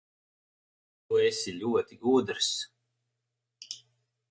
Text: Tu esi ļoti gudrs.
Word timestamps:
Tu 1.09 1.19
esi 1.25 1.53
ļoti 1.59 1.99
gudrs. 2.07 2.51